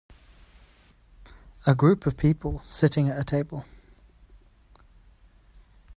[1.67, 3.65] A group of people sitting at a table.